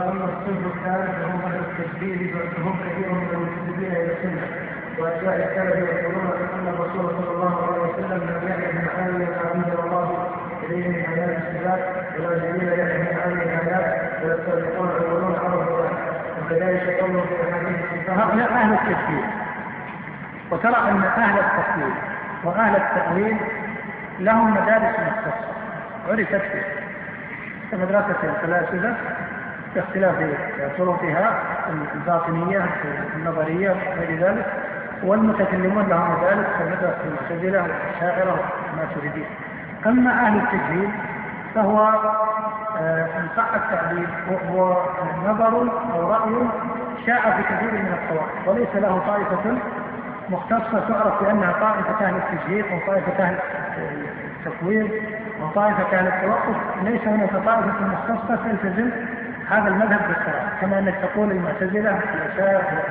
[0.00, 4.46] وأما الصنف الثالث فهم أهل التشبيه فهم كثير من المنتسبين إلى السنة.
[4.98, 10.28] واتباع السلف يقولون أن الرسول صلى الله عليه وسلم لم يعلم معاني ما انزل الله
[10.62, 11.80] إليه من ايات الصفات
[12.18, 15.86] ولا جميل يعلم معاني الايات ولا السابقون الاولون عرفوا
[16.42, 19.24] وكذلك قوله في احاديث هؤلاء أهل التشبيه
[20.50, 21.94] وترى أن أهل التقليد
[22.44, 23.36] وأهل التأويل
[24.18, 25.50] لهم مدارس مختصة.
[26.08, 26.42] عرفت
[27.70, 28.94] في مدرسة الفلاسفة
[29.74, 30.14] باختلاف
[30.78, 31.42] طرقها
[31.94, 32.66] الباطنية
[33.16, 34.46] النظرية وغير ذلك.
[35.02, 39.26] والمتكلمون لهم ذلك كمدرسة المعتزلة والأشاعرة والماتريدية
[39.86, 40.90] أما أهل التجهيل
[41.54, 41.78] فهو
[42.80, 44.08] آه، إن صح التعبير
[44.50, 44.82] هو
[45.26, 46.46] نظر أو رأي
[47.06, 49.58] شاع في كثير من الطوائف وليس له طائفة
[50.30, 53.38] مختصة تعرف بأنها طائفة أهل التجهيل أو طائفة أهل
[54.46, 55.02] التكوير
[55.42, 56.56] وطائفة أهل التوقف.
[56.82, 58.90] ليس هناك طائفة مختصة تلتزم
[59.50, 62.82] هذا المذهب بالصلاة كما أنك تقول المعتزلة الأشاعرة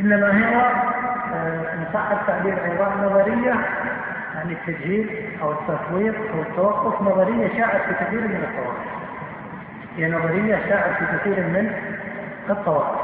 [0.00, 0.60] إنما هو
[1.34, 3.54] آه، إن صح التعبير أيضا نظرية
[4.34, 5.10] يعني التجهيل
[5.42, 9.02] أو التصوير أو التوقف نظرية شاعت في كثير من الطوائف
[9.96, 11.72] هي نظرية شاعت في كثير من
[12.50, 13.00] الطوائف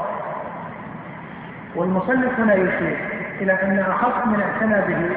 [1.75, 2.97] والمصنف هنا يشير
[3.41, 5.15] إلى أن أخص من اعتنى به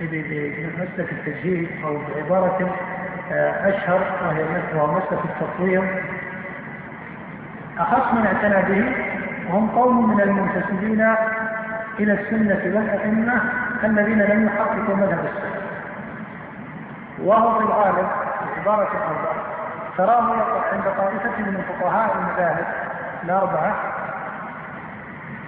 [0.00, 2.74] بمسلك التجهيل أو بعبارة
[3.30, 6.04] أشهر وهي مسلك التصوير
[7.78, 8.96] أخص من اعتنى به
[9.50, 11.14] وهم قوم من المنتسبين
[12.00, 13.42] إلى السنة والأئمة
[13.84, 15.62] الذين لم يحققوا مذهب السنة
[17.24, 18.06] وهو في الغالب
[18.56, 19.34] بعبارة أربعة.
[19.96, 22.66] تراه يقع عند طائفة من فقهاء المذاهب
[23.24, 23.74] الأربعة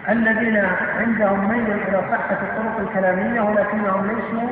[0.09, 0.65] الذين
[0.99, 4.49] عندهم ميل إلى صحة الطرق الكلامية ولكنهم ليسوا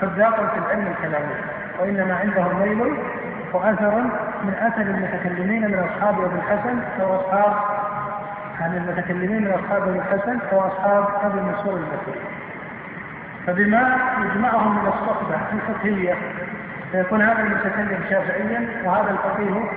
[0.00, 1.34] حذاقا في العلم الكلامي.
[1.80, 2.96] وإنما عندهم ميل
[3.52, 4.00] وأثر
[4.44, 7.54] من أثر المتكلمين من أصحاب أبي الحسن أو أصحاب
[8.60, 12.20] عن المتكلمين من أصحاب أبي الحسن أو أصحاب أبي منصور البكري
[13.46, 16.14] فبما يجمعهم من الصحبة الفقهية
[16.92, 19.70] فيكون هذا المتكلم شافعيا وهذا الفقيه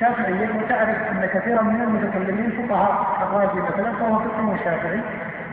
[0.00, 5.00] شافعيا وتعرف أن كثيرا من المتكلمين فقهاء الرازي مثلا فهو فقيه شافعي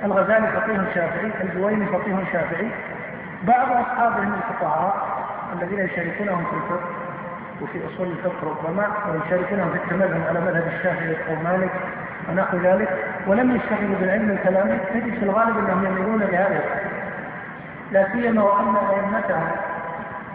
[0.04, 2.72] الغزالي فقيه شافعي الجويني فقيه شافعي
[3.44, 5.11] بعض أصحابهم الفقهاء
[5.54, 6.90] الذين يشاركونهم في الفقه
[7.62, 11.72] وفي أصول الفقه ربما ويشاركونهم في التمذهب على مذهب الشافعي أو مالك
[12.30, 12.90] ونحو ذلك
[13.28, 16.64] ولم يشتغلوا بالعلم الكلامي تجد في الغالب أنهم يميلون لهذا
[17.92, 19.48] لا سيما وأن ائمتهم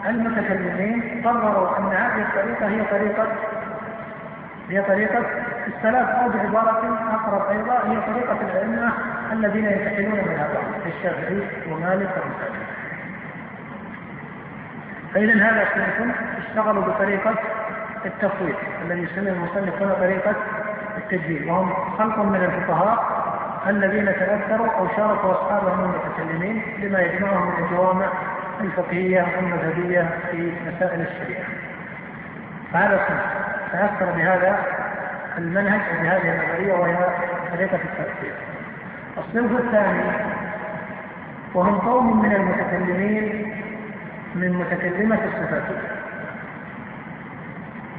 [0.09, 3.27] المتكلمين قرروا أن هذه الطريقة هي طريقة
[4.69, 5.19] هي طريقة
[5.67, 8.93] السلف أو بعبارة أقرب أيضا هي طريقة الأئمة
[9.33, 11.41] الذين ينتقلون من هذا الشافعي
[11.71, 12.63] ومالك ومسلم.
[15.17, 15.67] فإذا هذا
[15.97, 16.15] صنف
[16.47, 17.35] اشتغلوا بطريقة
[18.05, 18.55] التفويض
[18.85, 20.35] الذي يسميه المصنف هنا طريقة
[20.97, 23.05] التجديد وهم خلق من الفقهاء
[23.67, 28.05] الذين تأثروا أو شاركوا أصحابهم المتكلمين لما يجمعهم من الجوامع
[28.61, 31.45] الفقهية والمذهبية في مسائل الشريعة
[32.73, 33.23] فهذا صنف
[33.71, 34.59] تأثر بهذا
[35.37, 36.97] المنهج وبهذه النظرية وهي
[37.53, 38.33] طريقة التأثير.
[39.17, 40.03] الصنف الثاني
[41.53, 43.56] وهم قوم من المتكلمين
[44.35, 45.63] من متكلمة الصفات.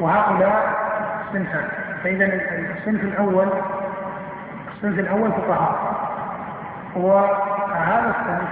[0.00, 0.76] وهؤلاء
[1.32, 1.68] صنفان.
[2.04, 2.24] فإذا
[2.78, 3.48] الصنف الأول
[4.74, 5.98] الصنف الأول فقهاء.
[6.96, 8.48] وهذا الصنف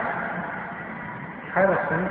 [1.55, 2.11] هذا الصنف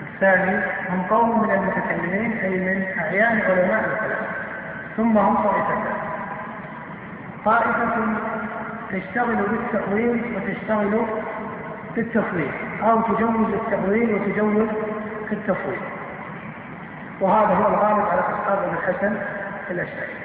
[0.00, 4.24] الثاني هم قوم من المتكلمين أي من أعيان علماء الكلام
[4.96, 5.82] ثم هم طائفتان.
[7.44, 7.96] طائفة
[8.92, 11.06] تشتغل بالتأويل وتشتغل
[11.96, 12.50] بالتفويض
[12.82, 14.68] أو تجوز التأويل وتجوز
[15.32, 15.82] التفويض.
[17.20, 19.16] وهذا هو الغالب على أصحاب ابن الحسن
[19.70, 20.20] الأشعري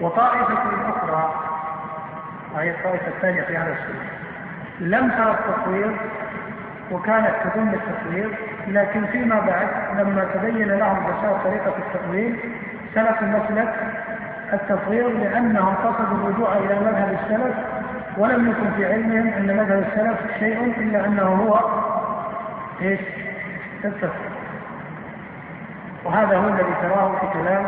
[0.00, 0.58] وطائفة
[0.88, 1.34] أخرى
[2.54, 4.10] وهي الطائفة الثانية في هذا السنة
[4.80, 5.96] لم ترى التفويض
[6.92, 8.30] وكانت تضم التصوير
[8.68, 12.38] لكن فيما بعد لما تبين لهم فساد طريقة التأويل
[12.94, 13.74] سلكوا مسلك
[14.52, 17.56] التصوير لأنهم قصدوا الرجوع إلى مذهب السلف
[18.18, 21.60] ولم يكن في علمهم أن مذهب السلف شيء إلا أنه هو
[22.82, 23.00] إيش؟
[23.84, 24.30] التصوير
[26.04, 27.66] وهذا هو الذي تراه في كلام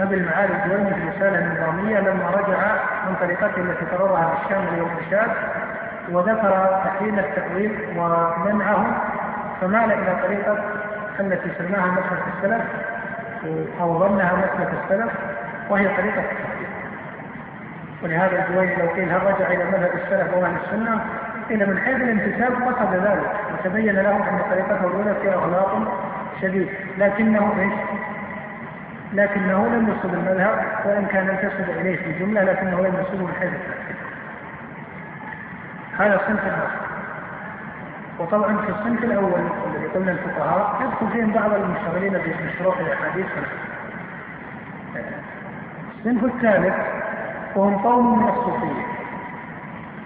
[0.00, 2.72] أبي المعالي الجويني في الرسالة النظامية لما رجع
[3.08, 5.30] من طريقته التي قررها الشامل والإرشاد
[6.10, 8.86] وذكر تحليل التأويل ومنعه
[9.60, 10.58] فمال إلى طريقة
[11.20, 12.62] التي سماها مسلك السلف
[13.80, 15.12] أو ظنها مسلك السلف
[15.70, 16.71] وهي طريقة التحليل
[18.02, 21.04] ولهذا الجويني لو قيل هل رجع إلى مذهب السلف وأهل السنة؟
[21.50, 25.70] إلى من حيث الانتساب قصد ذلك وتبين له أن طريقته الأولى فيها أغلاط
[26.40, 26.68] شديد.
[26.98, 27.72] لكنه إيش؟
[29.12, 33.52] لكنه لم يصب المذهب وإن كان انتسب إليه في الجملة لكنه لم يصبه من حيث
[33.52, 33.96] التأثير
[35.98, 36.72] هذا صنف النص
[38.18, 43.26] وطبعا في الصنف الأول الذي قلنا الفقهاء يدخل فيهم بعض المشتغلين بشروح الأحاديث.
[45.98, 46.74] الصنف الثالث
[47.56, 48.82] وهم قوم من الصوفية.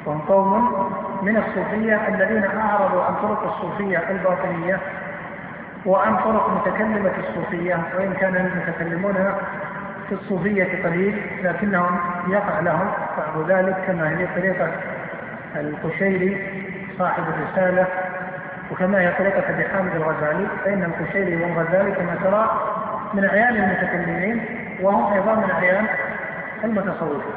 [0.07, 0.87] وهم قوم
[1.23, 4.79] من الصوفية الذين أعرضوا عن طرق الصوفية الباطنية
[5.87, 9.15] وعن طرق متكلمة الصوفية وإن كان المتكلمون
[10.09, 11.99] في الصوفية قليل لكنهم
[12.29, 12.89] يقع لهم
[13.19, 14.71] بعض ذلك كما هي طريقة
[15.57, 16.53] القشيري
[16.99, 17.87] صاحب الرسالة
[18.71, 22.61] وكما هي طريقة أبي حامد الغزالي فإن القشيري والغزالي كما ترى
[23.15, 24.45] من أعيان المتكلمين
[24.83, 25.87] وهم أيضا من أعيان
[26.65, 27.31] المتصوفة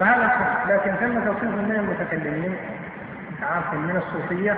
[0.00, 2.56] فهذا صنف لكن ثمة صنف من المتكلمين؟
[3.42, 4.56] عارف من الصوفية.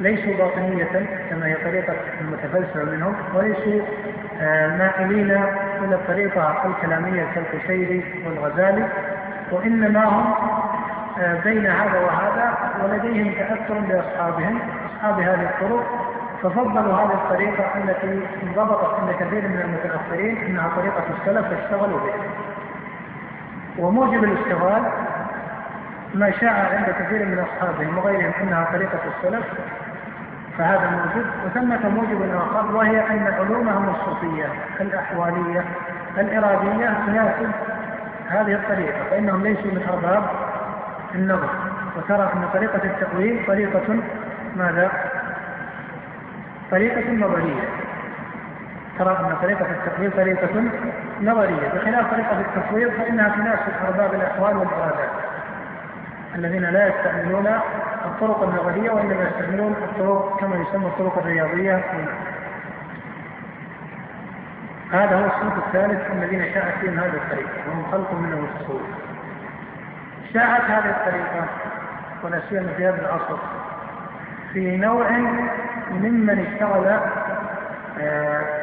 [0.00, 3.80] ليسوا باطنية كما هي طريقة المتفلسفة منهم وليسوا
[4.40, 5.30] آه، مائلين
[5.84, 8.88] إلى الطريقة الكلامية كالقشيري والغزالي
[9.52, 10.34] وإنما هم
[11.20, 12.54] آه، بين هذا وهذا
[12.84, 16.08] ولديهم تأثر بأصحابهم أصحاب هذه الطرق.
[16.42, 22.47] ففضلوا هذه الطريقة التي انضبطت عند كثير من المتأخرين أنها طريقة السلف فاشتغلوا بها.
[23.78, 24.82] وموجب الاشتغال
[26.14, 29.44] ما شاع عند كثير من أصحابهم وغيرهم أنها طريقة السلف
[30.58, 34.46] فهذا موجود وثمة موجب آخر وهي أن علومهم الصوفية
[34.80, 35.64] الأحوالية
[36.18, 37.50] الإرادية تناسب
[38.28, 40.24] هذه الطريقة فإنهم ليسوا من أرباب
[41.14, 41.48] النظر.
[41.96, 43.96] وترى أن طريقة التأويل طريقة
[44.56, 44.90] ماذا؟
[46.70, 47.62] طريقة نظرية.
[48.98, 50.62] ترى أن طريقة التأويل طريقة
[51.22, 55.10] نظرية بخلاف طريقة التصوير فإنها تناسب أرباب الأحوال والإرادات
[56.34, 57.46] الذين لا يستعملون
[58.04, 61.84] الطرق النظرية وإنما يستعملون الطرق كما يسمى الطرق الرياضية.
[64.92, 68.82] هذا هو الصنف الثالث الذين شاءت فيهم هذا الطريق وهم خلق من المتصوف
[70.34, 71.46] شاعت هذه الطريقة
[72.22, 73.38] ولا سيما في هذا العصر
[74.52, 75.10] في نوع
[75.90, 77.00] ممن اشتغل
[78.00, 78.57] آه،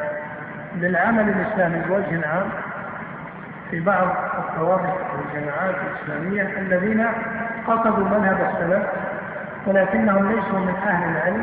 [0.76, 2.48] للعمل الإسلامي بوجه عام
[3.70, 4.06] في بعض
[4.38, 7.06] الطوائف والجماعات الإسلامية الذين
[7.66, 8.86] قصدوا مذهب السلف
[9.66, 11.42] ولكنهم ليسوا من أهل العلم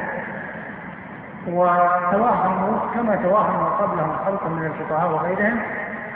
[1.48, 5.60] وتوهموا كما توهموا قبلهم خلق من الفقهاء وغيرهم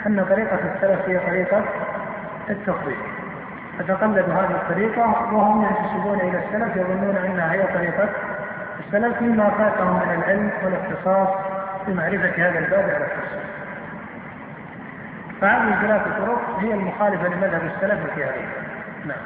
[0.06, 1.62] أن طريقة السلف هي طريقة
[2.50, 2.96] التفضيل.
[3.78, 8.08] فتقلدوا هذه الطريقة وهم ينتسبون إلى السلف يظنون أنها هي طريقة
[8.86, 11.28] السلف فيما فاتهم من العلم والاختصاص
[11.88, 13.40] في معرفة هذا الباب على التفصيل.
[15.40, 18.46] فهذه ثلاث طرق هي المخالفة لمذهب السلف في هذه
[19.06, 19.18] نعم.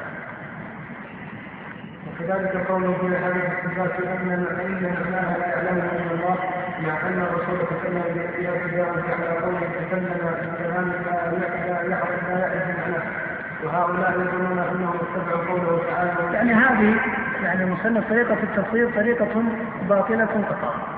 [2.07, 6.35] وكذلك قوله في حديث الصفات أن العلم الله لا يعلمه إلا الله
[6.87, 8.03] مع أن الرسول تكلم
[8.39, 10.91] باعتبار على قوله تكلم بكلام
[11.41, 13.03] لا يعرف لا يعرف معناه
[13.63, 16.99] وهؤلاء يظنون أنهم اتبعوا قوله تعالى يعني هذه
[17.43, 19.43] يعني مصنف طريقة التصوير طريقة
[19.89, 20.92] باطلة قطعا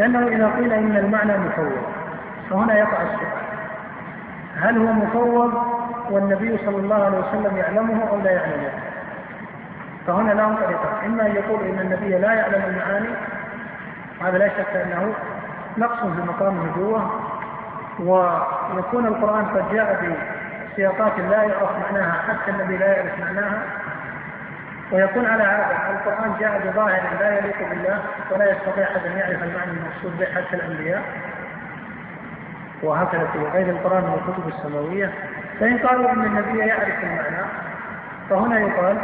[0.00, 1.82] لأنه إذا قيل إن المعنى مفوض
[2.50, 3.40] فهنا يقع السؤال.
[4.56, 5.52] هل هو مفوض
[6.10, 8.70] والنبي صلى الله عليه وسلم يعلمه أو لا يعلمه؟
[10.06, 13.08] فهنا لهم طريقة إما أن يقول إن النبي لا يعلم المعاني
[14.22, 15.12] هذا لا شك أنه
[15.78, 17.10] نقص في مقام النبوة
[17.98, 20.16] ويكون القرآن قد جاء
[20.76, 23.62] سياقات لا يعرف معناها حتى الذي لا يعرف معناها.
[24.92, 29.70] ويكون على هذا القرآن جاء بظاهر لا يليق بالله ولا يستطيع أحد أن يعرف المعنى
[29.70, 31.02] المقصود به حتى الأنبياء.
[32.82, 35.10] وهكذا في غير القرآن من الكتب السماوية.
[35.60, 37.44] فإن قالوا أن النبي يعرف المعنى
[38.30, 38.98] فهنا يقال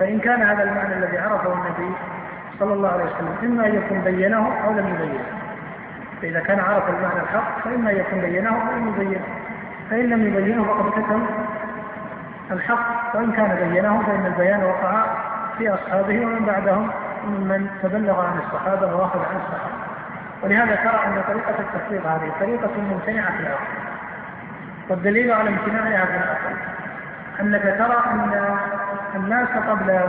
[0.00, 1.94] فإن كان هذا المعنى الذي عرفه النبي
[2.58, 5.24] صلى الله عليه وسلم إما أن يكون بينه أو لم يبينه.
[6.22, 9.24] فإذا كان عرف المعنى الحق فإما أن يكون بينه أو لم يبينه.
[9.90, 11.26] فإن لم يبينه فقد كتم
[12.50, 15.04] الحق وإن كان بينه فإن البيان وقع
[15.58, 16.90] في أصحابه ومن بعدهم
[17.24, 19.82] ممن تبلغ عن الصحابة وأخذ عن الصحابة.
[20.42, 23.92] ولهذا ترى أن طريقة التفريق هذه طريقة ممتنعة في الأصل.
[24.88, 26.56] والدليل على امتناعها في الأصل
[27.40, 28.56] أنك ترى أن
[29.14, 30.08] الناس قبل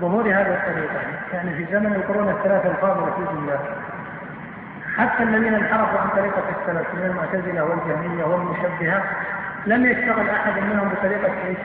[0.00, 1.00] ظهور هذه الطريقة
[1.32, 3.58] يعني في زمن القرون الثلاثة الفاضلة في الله
[4.96, 9.02] حتى الذين انحرفوا عن طريقة السلف من المعتزلة والجهمية والمشبهة
[9.66, 11.58] لم يشتغل أحد منهم بطريقة إيش؟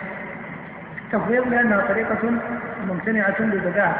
[1.11, 2.31] تفويض لأنها طريقة
[2.87, 3.95] ممتنعة ببداهة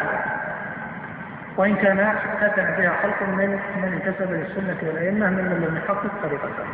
[1.57, 1.99] وإن كان
[2.41, 6.65] أتى فيها خلق من من انتسب للسنة والأئمة من لم يحقق طريقته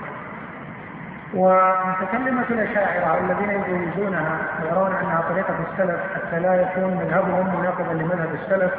[1.33, 8.71] ومتكلمة الأشاعرة الذين يجوزونها ويرون أنها طريقة السلف حتى لا يكون مذهبهم مناقضا لمذهب السلف.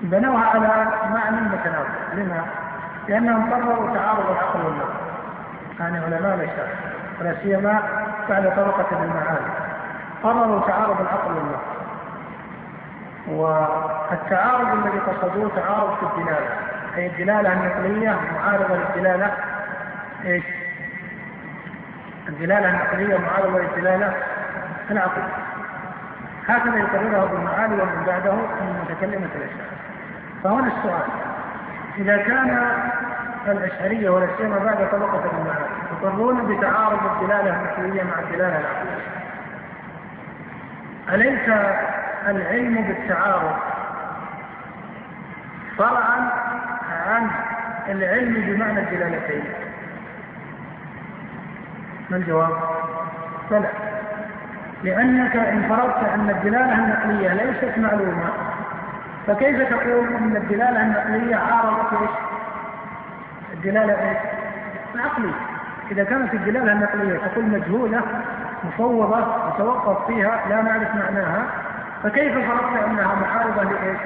[0.00, 2.14] بنوها على معنى متناقض.
[2.14, 2.44] لما؟
[3.08, 4.93] لأنهم قرروا تعارض العقل والنقل
[5.80, 6.68] يعني علماء الإسلام
[7.20, 7.82] ولا سيما
[8.28, 9.46] بعد طبقة المعاني
[10.22, 11.74] قرروا تعارض العقل والنقل
[13.28, 16.48] والتعارض الذي قصدوه تعارض في الدلالة.
[16.96, 19.30] أي الدلالة النقلية معارضة للدلالة
[20.24, 20.44] إيش؟
[22.28, 24.12] الدلالة النقلية معارضة للدلالة
[24.90, 25.44] العقلية
[26.48, 29.74] هكذا يقررها ابن معالي ومن بعده من متكلمة الأشعار
[30.44, 31.08] فهنا السؤال.
[31.98, 32.68] إذا كان
[33.52, 39.04] الأشعرية ولا سيما بعد طبقة المعاني يقرون بتعارض الدلالة النقلية مع الدلالة العقلية.
[41.12, 41.48] أليس
[42.28, 43.56] العلم بالتعارض؟
[45.78, 46.30] فرعا
[47.06, 47.30] عن
[47.88, 49.44] العلم بمعنى الدلالتين.
[52.10, 52.50] ما الجواب؟
[53.50, 53.68] بلى.
[54.84, 58.30] لأنك إن فرضت أن الدلالة النقلية ليست معلومة
[59.26, 61.92] فكيف تقول أن الدلالة النقلية عارضت
[63.64, 64.18] إيش؟ الدلالة إيش؟
[64.94, 65.34] العقلية
[65.90, 68.02] إذا كانت الدلالة النقلية تقول مجهولة
[68.64, 71.46] مفوضة يتوقف فيها لا نعرف معناها
[72.02, 73.98] فكيف فرضت أنها معارضة لإيش؟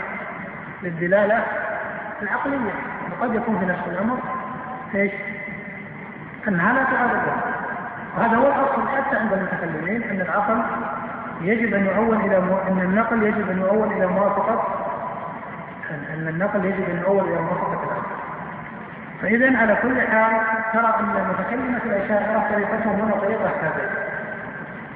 [0.82, 1.44] للدلالة
[2.22, 2.72] العقلية
[3.10, 4.18] وقد يكون في نفس الأمر
[4.94, 5.12] إيش؟
[6.48, 7.42] أنها لا تعارضها
[8.16, 10.62] وهذا هو الأصل حتى عند المتكلمين أن العقل
[11.40, 12.58] يجب أن يعول إلى مو...
[12.68, 14.64] أن النقل يجب أن يعول إلى موافقة
[15.90, 18.17] أن النقل يجب أن يعول إلى موافقة العقل
[19.22, 20.32] فإذا على كل حال
[20.72, 23.90] ترى أن متكلمة الأشاعرة طريقتهم هنا طريقة كافية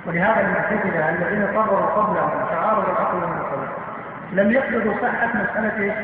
[0.06, 3.68] ولهذا المعتزلة الذين قرروا قبلهم تعارض العقل والنقل
[4.32, 5.94] لم يقبلوا صحة مسألة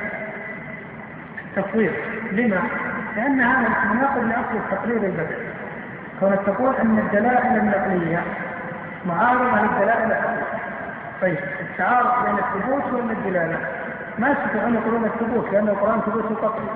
[1.57, 1.93] التفويض.
[2.33, 2.63] لما؟
[3.17, 5.49] لأن هذا مناقض لأصل التقرير البدني
[6.21, 8.23] كونك تقول أن الدلائل النقلية
[9.07, 10.43] معارضة للدلائل العقلية.
[11.21, 13.59] طيب التعارض بين الثبوت وبين الدلالة.
[14.19, 16.69] ما يستطيعون يقولون الثبوت؟ لأن القرآن ثبوت قطعي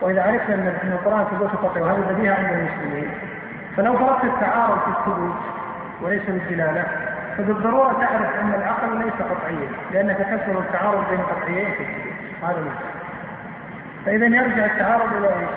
[0.00, 3.10] وإذا عرفنا أن القرآن ثبوت قطعي وهذه بديهة عند المسلمين
[3.76, 5.34] فلو فرضت التعارض في الثبوت
[6.02, 6.84] وليس بالدلالة
[7.38, 12.64] فبالضرورة تعرف أن العقل ليس قطعيا لأنك تكثر التعارض بين قطعيين في الثبوت هذا
[14.06, 15.48] فإذا يرجع التعارض إلى إيش؟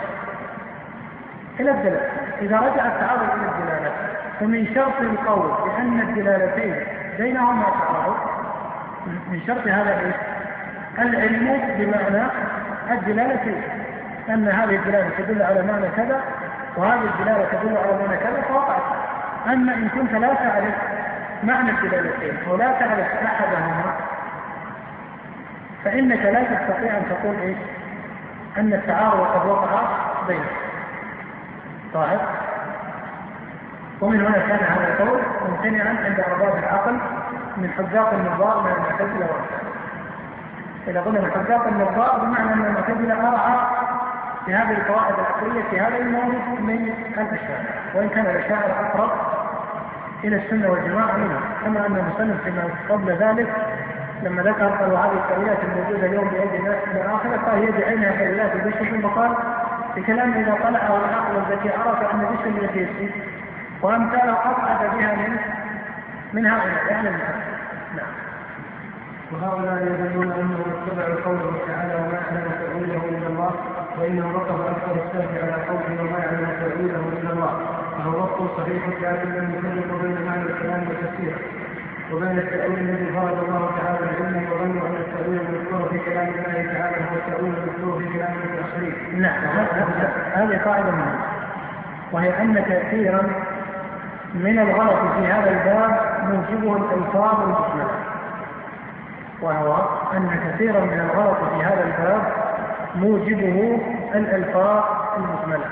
[1.60, 3.92] إلى الدلالة إذا رجع التعارض إلى الدلالة
[4.40, 6.76] فمن شرط القول بأن الدلالتين
[7.18, 8.16] بينهما تعارض
[9.06, 10.14] من شرط هذا إيش؟
[10.98, 12.26] العلم بمعنى
[12.90, 13.62] الدلالتين
[14.30, 16.20] أن هذه الدلالة تدل على معنى كذا
[16.76, 18.82] وهذه الدلالة تدل على معنى كذا فوقعت.
[19.46, 20.74] أما إن كنت لا تعرف
[21.42, 23.94] معنى الدلالتين ولا تعرف أحدهما
[25.84, 27.56] فإنك لا تستطيع أن تقول إيش؟
[28.58, 29.82] أن التعارض قد وقع
[30.26, 30.46] بينهم
[31.92, 32.20] ظاهر
[34.00, 36.98] ومن هنا كان هذا القول ممتنعا عند أرباب العقل
[37.56, 39.70] من حجاق النظار من المعتزلة والأشاعرة
[40.88, 43.79] إذا قلنا من حجاق النظار بمعنى أن المعتزلة أرعى
[44.46, 49.10] في هذه القواعد العقلية في هذا الموضوع من الأشاعرة وإن كان الأشاعرة أقرب
[50.24, 53.48] إلى السنة والجماعة منها كما أن المسلم فيما قبل ذلك
[54.22, 58.52] لما ذكر قالوا هذه التأويلات الموجودة اليوم بأيدي الناس إلى الآخرة قال هي بعينها تأويلات
[58.54, 58.84] البشر.
[58.84, 59.36] ثم قال
[59.96, 63.12] بكلام إذا طلع العقل الذكي عرف أن بشر الجنس
[63.82, 65.36] وأمثاله أبعد بها من
[66.32, 66.86] من هؤلاء.
[66.90, 67.49] يعني نعم
[69.32, 73.52] وهؤلاء يظنون انهم اتبعوا قوله تعالى وما يعلم تأويله إلا الله
[73.98, 77.52] وانه وقف أكثر السلف على قوله وما يعلم تأويله إلا الله.
[77.98, 81.38] فهو وقف صحيح لكن لم يفرق بين معنى الكلام وتفسيره
[82.12, 86.96] وبين التأويل الذي فرض الله تعالى العلم وظنوا أن التأويل المذكور في كلام الله تعالى
[86.96, 89.20] هو التأويل المذكور في كلام المتأخرين.
[89.22, 89.42] نعم
[90.34, 91.18] هذه قاعدة مهمة.
[92.12, 93.22] وهي أن كثيرا
[94.34, 95.92] من الغلط في هذا الباب
[96.30, 97.89] موجبه الألفاظ المجملة
[99.42, 99.76] وهو
[100.16, 102.22] أن كثيرا من الغلط في هذا الباب
[102.94, 103.80] موجبه
[104.14, 104.84] الألفاظ
[105.16, 105.66] المجملة.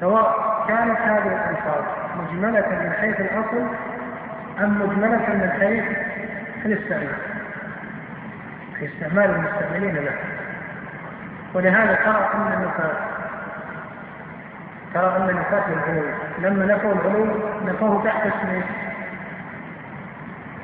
[0.00, 1.84] سواء كانت هذه الألفاظ
[2.18, 3.66] مجملة من حيث الأصل
[4.60, 5.84] أم مجملة من حيث
[6.64, 7.16] الاستعمال.
[8.78, 10.14] في استعمال المستعملين له.
[11.54, 12.96] ولهذا ترى أن النفاة
[14.94, 16.04] ترى أن نفاة العلو
[16.38, 17.26] لما نفوا العلو
[17.64, 18.62] نفوه تحت اسم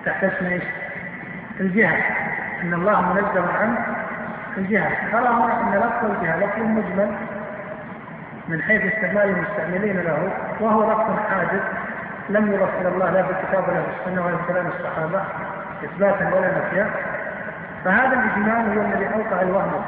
[0.04, 0.60] تحت اسم
[1.62, 1.96] الجهة
[2.62, 3.76] أن الله منزه عن
[4.58, 4.90] الجهة.
[5.12, 7.10] ترى أن لفظ الجهة لفظ مجمل
[8.48, 11.62] من حيث استعمال المستعملين له وهو لفظ حادث
[12.28, 15.22] لم يضف إلى الله لا في الكتاب ولا في السنة ولا في كلام الصحابه
[15.84, 16.90] إثباتا ولا نفيا.
[17.84, 19.84] فهذا الإجمال هو الذي أوقع الوهم.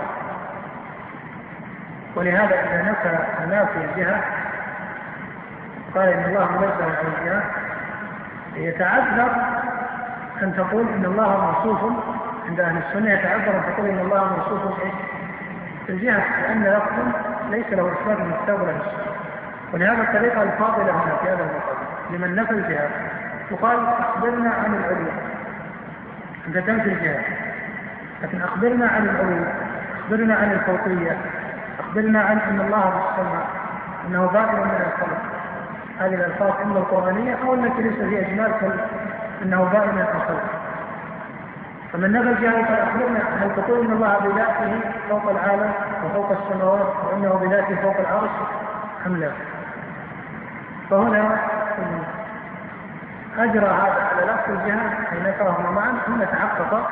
[2.17, 4.21] ولهذا إذا نفى منافي الجهة
[5.95, 7.43] قال إن الله منزه عن الجهة
[8.57, 9.54] يتعذر
[10.43, 11.93] أن تقول إن الله موصوف
[12.49, 13.11] عند أهل السنة.
[13.13, 14.93] يتعذر أن تقول إن الله موصوف إيش؟
[15.89, 16.93] الجهة لأن لفظ
[17.51, 19.15] ليس له إثبات من الكتاب ولا السنة
[19.73, 21.77] ولهذا الطريقة الفاضلة هنا في هذا المقام
[22.11, 22.89] لمن نفى الجهة.
[23.51, 25.07] يقال أخبرنا عن العلو.
[26.47, 27.21] أنت تنفي الجهة.
[28.23, 29.45] لكن أخبرنا عن العلو.
[30.01, 31.17] أخبرنا عن الفوقية.
[31.81, 33.47] أخبرنا عن أن الله في السماء
[34.07, 35.23] أنه بادر من الخلق.
[36.01, 38.53] هذه الألفاظ إما القرآنية أو التي ليس فيها إجمال
[39.43, 40.43] أنه بائن من الخلق
[41.93, 45.73] فمن نفى الجهل فأخبرنا هل تقول إن الله بذاته فوق العالم
[46.05, 48.31] وفوق السماوات وأنه بذاته فوق العرش
[49.07, 49.31] أم لا؟
[50.91, 51.37] فهنا
[53.39, 56.91] أجرى هذا على لفظ الجهل حين ذكرهما معا ثم تحقق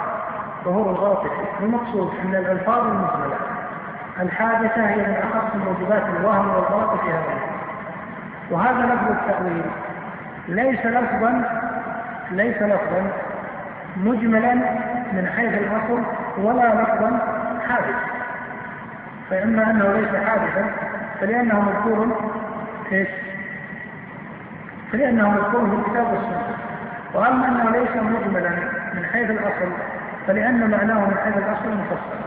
[0.65, 1.23] ظهور الغلط
[1.61, 3.37] المقصود أن الألفاظ المجملة
[4.21, 7.39] الحادثة هي من أخص موجبات الوهم والغلط في هذا
[8.51, 9.65] وهذا لفظ التأويل.
[10.49, 11.63] ليس لفظا
[12.37, 13.11] ليس لفظا
[13.97, 14.55] مجملا
[15.13, 16.03] من حيث الأصل
[16.39, 17.19] ولا لفظا
[17.69, 17.97] حادث
[19.31, 20.71] فإما أنه ليس حادثا
[21.21, 22.17] فلأنه مذكور
[22.93, 23.09] إيش؟
[24.93, 26.57] فلأنه مذكور في الكتاب والسنة.
[27.15, 28.51] وأما أنه ليس مجملا
[28.95, 29.73] من حيث الأصل
[30.27, 32.23] فلأن معناه من حيث الأصل مفصل.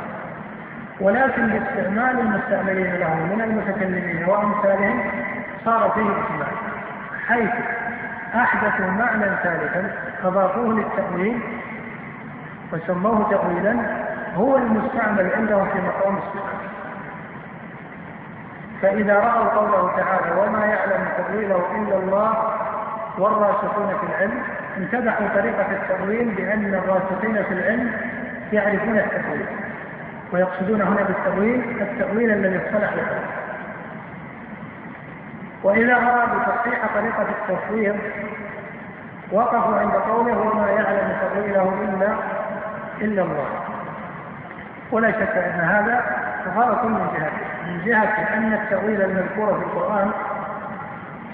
[0.99, 4.99] ولكن باستعمال المستعملين له من المتكلمين وأمثالهم
[5.65, 6.47] صار فيه إجمال
[7.27, 7.51] حيث
[8.43, 9.91] أحدثوا معنى ثالثا
[10.23, 11.39] أضافوه للتأويل
[12.73, 13.75] وسموه تأويلا
[14.35, 16.65] هو المستعمل عندهم في مقام الصفات
[18.81, 22.33] فإذا رأوا قوله تعالى وما يعلم تأويله إلا الله
[23.17, 24.43] والراسخون في العلم
[24.77, 27.91] انتبهوا طريقة التأويل بأن الراسخين في العلم
[28.53, 29.45] يعرفون التأويل
[30.33, 33.19] ويقصدون هنا بالتأويل التأويل الذي اصطلح له
[35.65, 37.95] وإذا أرادوا تصحيح طريقة التصوير
[39.31, 42.13] وقفوا عند قوله وما يعلم تأويله إلا
[43.01, 43.45] إلا الله
[44.91, 46.03] ولا شك أن هذا
[46.55, 47.31] غلط من جهة
[47.67, 50.11] من جهة أن التأويل المذكور في القرآن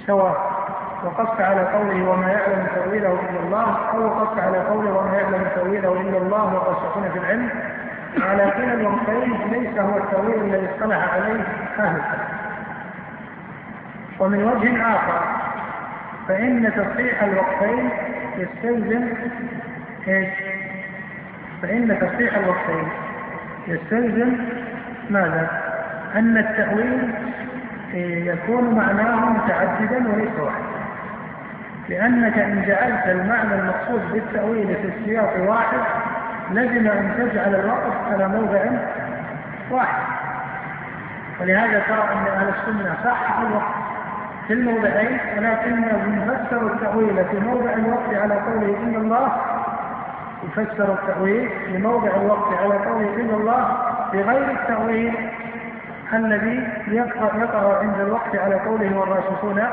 [0.08, 0.52] سواء
[1.04, 6.02] وقفت على قوله وما يعلم تأويله إلا الله أو وقفت على قوله وما يعلم تأويله
[6.02, 7.50] إلا الله والراسخون في العلم
[8.22, 11.42] على كلا الوقتين ليس هو التأويل الذي اصطلح عليه
[11.80, 12.41] أهل الكلام
[14.22, 15.22] ومن وجه آخر
[16.28, 17.90] فإن تصحيح الوقتين
[18.38, 19.08] يستلزم
[20.08, 20.30] إيش؟
[21.62, 22.88] فإن تصحيح الوقتين
[23.68, 24.38] يستلزم
[25.10, 25.48] ماذا؟
[26.16, 27.14] أن التأويل
[28.28, 30.72] يكون معناه متعددا وليس واحدا
[31.90, 35.80] لأنك إن جعلت المعنى المقصود بالتأويل في السياق واحد
[36.52, 38.62] لزم أن تجعل الوقف على موضع
[39.72, 40.04] واحد
[41.42, 43.81] ولهذا ترى أن أهل السنة صححوا الوقف
[44.48, 49.32] في الموضعين ولكنهم فسروا التأويل في موضع الوقت على قوله إن الله
[50.44, 53.78] يفسر التأويل في موضع الوقت على قوله إن الله
[54.14, 55.14] بغير التأويل.
[56.14, 59.64] الذي يقع عند الوقت على قوله والراسخون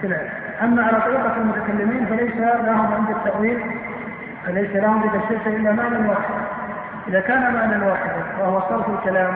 [0.00, 0.28] في العلم.
[0.62, 3.60] أما على طريقة المتكلمين فليس لهم عند التأويل
[4.46, 6.34] فليس لهم بتفسير إلا معنى واحد.
[7.08, 9.34] إذا كان معنى واحدا وهو صرف الكلام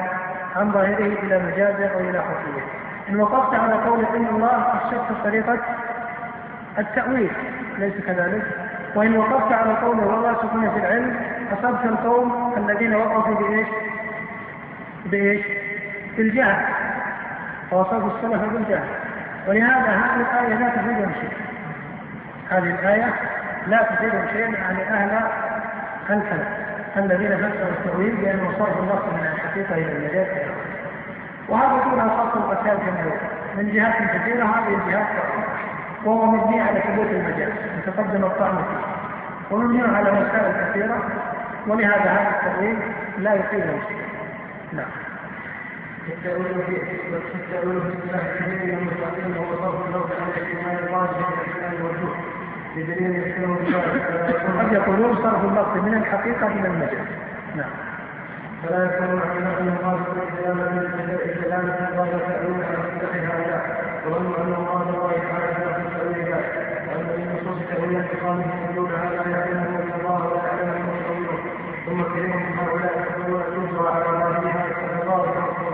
[0.57, 5.59] عن ظاهره إلى مجازه أو إلى خفيه إن وقفت على قول إن الله أشرت طريقة
[6.79, 7.31] التأويل
[7.79, 8.43] ليس كذلك.
[8.95, 11.17] وإن وقفت على قوله والله سكن في العلم
[11.53, 13.69] أصبت القوم الذين وقفوا بإيش؟
[15.07, 15.47] بإيش؟
[16.17, 16.65] بالجهل.
[17.73, 18.89] ووصفوا السلف بالجهل.
[19.49, 21.33] ولهذا هذه الآية لا تفيدهم شيء.
[22.51, 23.15] هذه الآية
[23.67, 25.21] لا تفيدهم شيئا يعني أهل
[26.11, 26.47] الفلك
[26.97, 30.27] الذين فسروا التأويل بأنه صرف النص من الحقيقة إلى المجاز
[31.53, 33.11] وهذا دون خط القتال كما
[33.57, 35.07] من جهات كثيرة هذه الجهات
[36.05, 39.03] وهو مبني على ثبوت المجاز يتقدم الطعن فيه.
[39.57, 41.03] ومبني على مسائل كثيرة
[41.67, 42.79] ولهذا هذا التأويل
[43.19, 44.07] لا يفيده شيئا
[44.73, 44.87] نعم.
[46.09, 46.77] التأويل في
[47.35, 47.89] التأويل في
[48.73, 49.93] المتقين وهو صرف
[54.59, 57.07] قد يقولون صرف اللفظ من الحقيقة إلى المجاز.
[57.57, 57.71] نعم.
[58.63, 59.21] فلا يكون الله
[59.77, 63.63] سبحانه وتعالى كلامه الله تأويل على اصطلاح هؤلاء
[64.07, 66.53] وظنوا أن الله تعالى في تأويل ذلك
[66.89, 71.39] وأن من نصوص تأويل انتقامه يقولون هذا يعلمه الا الله ولا يعلمه متأوله
[71.87, 74.65] ثم كثير من هؤلاء يقولون يجرى على ظاهرها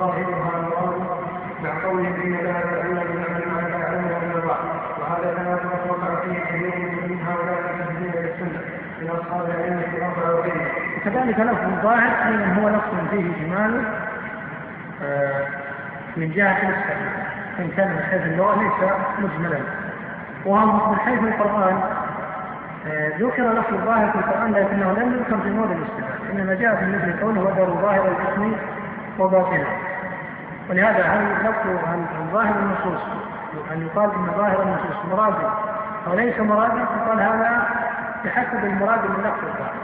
[0.00, 1.18] ظاهرها المراد
[1.64, 4.58] مع قولهم إن لها تأويلا بمعنى ما لا يعلمه الا الله.
[5.00, 6.76] وهذا كما وقع فيه كثير
[7.08, 8.60] من هؤلاء المسلمين للسنه
[9.00, 10.47] من أصحاب العلم في وغيرهم
[10.98, 13.84] وكذلك لفظ الظاهر أيضا هو لفظ فيه اجمال
[15.02, 15.46] آه،
[16.16, 17.10] من جهة المستعمل
[17.58, 19.58] إن كان من حيث اللغة ليس مجملا.
[20.44, 21.80] وهو من حيث القرآن.
[22.86, 26.86] آه، ذكر لفظ الظاهر في القرآن لكنه لم يذكر في موضع الاستفاده إنما جاء في
[26.86, 28.52] مثل قوله وذروا ظاهر الاسم
[29.18, 29.76] وباطنها
[30.70, 33.02] ولهذا هل لفظ هل ظاهر النصوص؟
[33.72, 35.34] أن يقال أن ظاهر النصوص مراد
[36.06, 37.68] أو ليس مرادا يقال هذا
[38.24, 39.77] بحسب المراد من لفظ الظاهر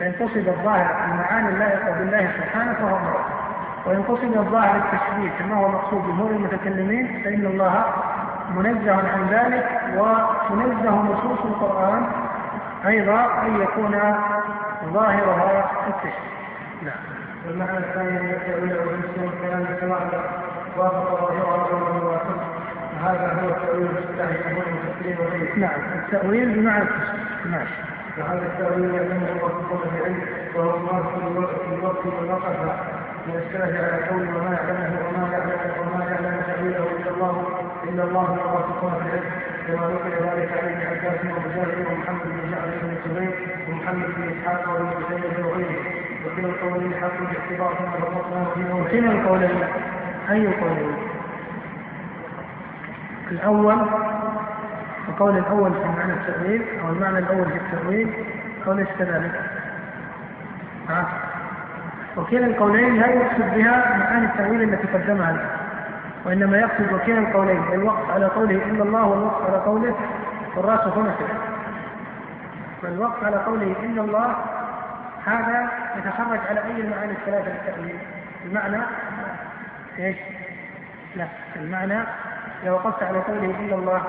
[0.00, 3.42] فإن قصد الظاهر المعاني اللائقة بالله سبحانه فهو مراد
[3.86, 7.84] وإن قصد الظاهر التشبيه كما هو مقصود جمهور المتكلمين فإن الله
[8.56, 12.06] منزه عن ذلك وتنزه نصوص القرآن
[12.86, 14.00] أيضا أن يكون
[14.92, 16.32] ظاهرها التشبيه.
[16.82, 16.94] نعم.
[17.46, 20.30] والمعنى الثاني أن التاويل والمسلم كلام سواء
[20.76, 22.42] وافق ظاهره وافق
[23.04, 23.48] هذا هو
[24.18, 25.80] له المفسرين وغيره نعم.
[25.94, 27.50] التأويل بمعنى التشبيه.
[27.50, 30.20] ماشي وهذا التاويل يعلمه الرسول بعلم
[30.54, 32.56] وهو الله في الوقت والوقف
[33.26, 37.46] من الشاهد على قول وما يعلمه وما يعلم وما يعلم تأويله إلا الله
[37.88, 39.30] إلا الله والراسخون في العلم
[39.66, 43.34] كما ذكر ذلك عن ابن عباس ومجاهد ومحمد بن جعفر بن الزبير
[43.68, 45.80] ومحمد بن إسحاق وابن تيميه وغيره
[46.26, 49.58] وكلا القولين حق باعتبار ما ربطناه فيه وكلا القولين
[50.30, 50.96] أي قولين؟
[53.30, 53.76] الأول
[55.08, 58.14] القول الأول في معنى التأويل أو المعنى الأول في التأويل
[58.66, 59.40] ليس كذلك؟
[62.16, 65.46] وكلا القولين لا يقصد بها معاني التأويل التي قدمها لك
[66.24, 69.94] وإنما يقصد وكلا القولين الوقف على قوله إلا الله والوقف على قوله
[70.56, 71.24] والراسخون في
[72.82, 74.36] فالوقف على قوله إلا الله
[75.26, 77.98] هذا يتخرج على أي المعاني الثلاثة للتأويل
[78.44, 78.82] المعنى
[79.98, 80.16] إيش؟
[81.16, 81.98] لا المعنى
[82.64, 84.02] لو وقفت على قوله إلا الله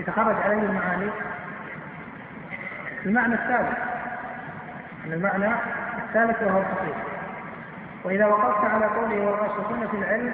[0.00, 1.10] يتخرج أي المعاني؟
[3.06, 3.78] المعنى الثالث
[5.06, 5.52] المعنى
[5.98, 7.02] الثالث وهو الحقيقة
[8.04, 10.32] وإذا وقفت على قوله والراسخون في العلم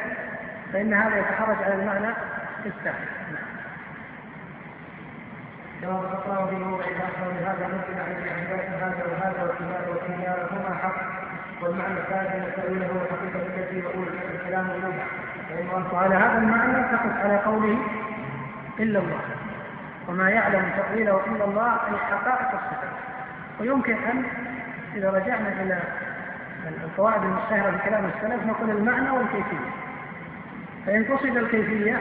[0.72, 2.14] فإن هذا يتخرج على المعنى
[2.66, 3.06] الثاني
[5.80, 9.54] كما ذكرناه في موضع اخر لهذا ممكن عن عباس هذا وهذا
[9.90, 11.26] وكلاهما حق.
[11.62, 17.36] والمعنى الثالث أن تاويله هو الحقيقة التي يقول الكلام اللغة وعلى هذا المعنى تقف على
[17.36, 17.78] قوله
[18.78, 19.20] إلا الله.
[20.08, 22.96] وما يعلم تاويله إلا الله اي حقائق الصفات
[23.60, 24.24] ويمكن أن
[24.94, 25.80] إذا رجعنا إلى
[26.84, 29.70] القواعد المشتهرة في كلام السلف نقول المعنى والكيفية.
[30.86, 32.00] فإن قصد الكيفية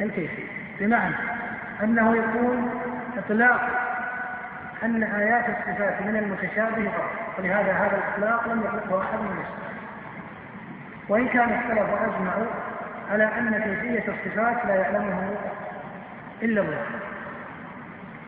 [0.00, 0.46] الكيفية.
[0.80, 1.14] بمعنى
[1.82, 2.70] أنه يكون
[3.18, 3.60] إطلاق
[4.82, 7.10] أن آيات الصفات من المتشابه فقط.
[7.38, 9.68] ولهذا هذا الإطلاق لم يطلقه أحد من السلف
[11.08, 12.46] وإن كان السلف أجمعوا
[13.10, 15.36] على أن كيفية الصفات لا يعلمه
[16.42, 16.86] إلا الله.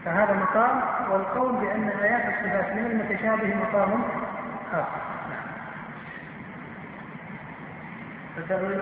[0.05, 4.03] فهذا مقام والقول بأن آيات الصفات من المتشابه مقام
[4.73, 5.01] آخر.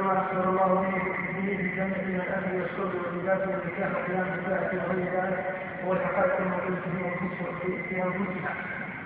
[0.03, 0.91] ما أخبر الله به
[1.35, 5.45] في الجنة من الأهل والشرب واللباس والنكاح وقيام الساعة وغير ذلك
[5.85, 6.81] هو الحقائق الموجودة
[7.89, 8.55] في أنفسها.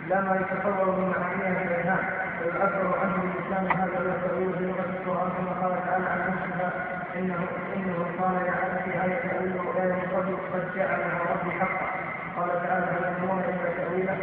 [0.08, 4.90] لا ما يتصور من معانيها في الأذهان ويعبر عنه بالإسلام هذا هو التأويل في لغة
[4.96, 6.72] القرآن كما قال تعالى عن نفسها
[7.16, 11.86] إنه إنه قال يعلم في هذا التأويل وآية قبل قد جعلها ربي حقا؟
[12.36, 14.16] قال تعالى هل ينظرون إلا تأويله؟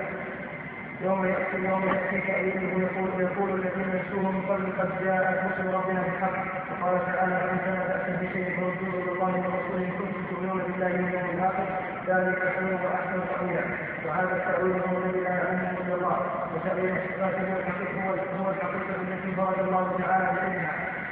[1.05, 6.01] يوم يأتي يوم يأتي تأويله يقول يقول الذين نسوه من قبل قد جاءت رسل ربنا
[6.01, 6.37] بالحق.
[6.69, 11.29] وقال تعالى فإن كان بأسا بشيء فردوه إلى الله ورسوله إن كنتم تؤمنون بالله واليوم
[11.35, 11.67] الآخر.
[12.07, 13.63] ذلك خير وأحسن تأويلا.
[14.05, 16.17] وهذا التأويل هو الذي لا يعلمه إلا الله.
[16.53, 18.01] وتأويل الصفات هو الحقيقة
[18.39, 20.71] هو الحقيقة التي فرض الله تعالى عليها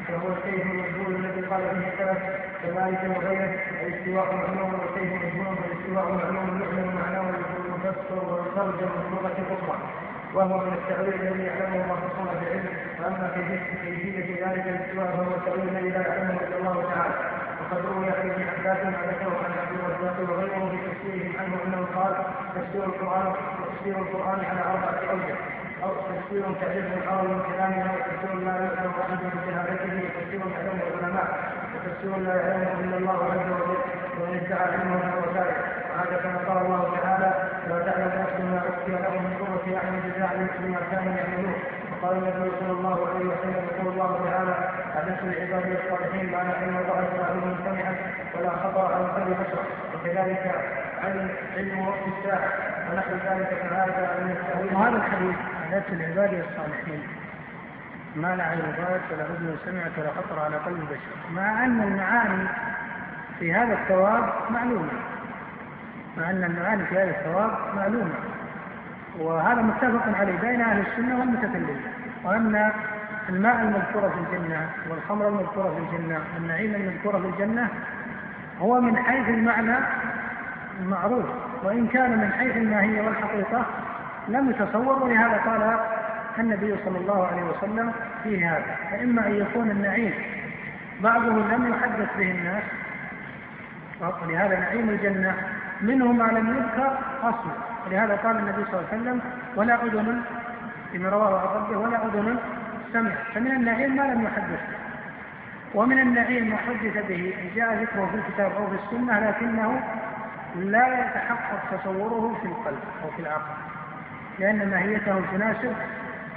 [0.10, 2.22] وهو الكيف المجهول الذي قال به السلف.
[2.64, 3.54] كذلك وغيره.
[3.82, 5.56] الاستواء معلوم والكيف مجهول.
[5.60, 7.26] والاستواء معلوم يعلم معناه
[7.88, 9.78] المفسر والمترجم من لغه أخرى
[10.34, 12.68] وهو من التأويل الذي يعلمه الراسخون في العلم
[13.00, 13.42] وأما في
[13.84, 17.16] كيفيه ذلك الاستواء فهو التأويل الذي لا يعلمه إلا الله تعالى.
[17.62, 21.88] وقد روي عن ابن عباس ما ذكره عن عبد الرزاق وغيره في تفسيره عنه أنه
[21.96, 22.14] قال
[22.56, 23.34] تفسير القران
[23.68, 25.36] تفسير القرآن على أربعة أوجه.
[25.84, 31.28] أو تفسير تعريف القول من كلامه وتفسير لا يعلم أحد بشهادته وتفسير يعلمه العلماء
[31.76, 33.78] وتفسير لا يعلمه إلا الله عز وجل
[34.20, 37.30] ومن ادعى علمه فهو كافر وهذا كما قال الله تعالى
[37.70, 41.54] لا تعلم نفس ما أخفي لهم من قرة أعين جزاء بما كانوا يعملون.
[41.92, 44.56] وقال النبي صلى الله عليه وسلم يقول الله تعالى
[44.98, 47.96] ألست لعبادي الصالحين معنى أن الله تعالى سمعا
[48.36, 50.56] ولا خطر على قلب بشر وكذلك
[51.04, 52.50] علم علم وقت الساعة
[52.92, 55.36] ونحو ذلك فهذا من التأويل وهذا الحديث
[55.74, 57.04] ألست لعبادي الصالحين؟
[58.16, 61.34] ما لا عين رأت ولا أذن سمعت ولا خطر على قلب بشر.
[61.34, 62.48] مع أن المعاني
[63.40, 64.92] في هذا الثواب معلومة.
[66.18, 68.14] مع أن المعاني في هذا الثواب معلومة.
[69.20, 71.82] وهذا متفق عليه بين أهل السنة والمتكلمين
[72.24, 72.72] وأن
[73.30, 77.68] الماء المذكورة في الجنة والخمر المذكورة في الجنة والنعيم المذكورة في الجنة
[78.60, 79.78] هو من حيث المعنى
[80.86, 81.26] معروف
[81.64, 83.66] وإن كان من حيث الماهية والحقيقة
[84.28, 85.04] لم يتصور.
[85.04, 85.80] ولهذا قال
[86.40, 87.92] النبي صلى الله عليه وسلم
[88.24, 90.14] في هذا فإما أن يكون النعيم
[91.04, 92.64] بعضه لم يحدث به الناس
[94.02, 95.36] ولهذا نعيم الجنة
[95.82, 97.54] منه ما لم يذكر أصلا.
[97.86, 99.22] ولهذا قال النبي صلى الله عليه وسلم
[99.56, 100.22] ولا أذن
[100.92, 102.38] فيما رواه عن ربه ولا أذن
[102.94, 103.12] سمع.
[103.34, 104.60] فمن النعيم ما لم يحدث.
[105.76, 109.82] ومن النعيم ما حدث به جاء ذكره في الكتاب أو في السنة لكنه
[110.56, 113.54] لا يتحقق تصوره في القلب أو في العقل
[114.40, 115.74] لأن ماهيته تناسب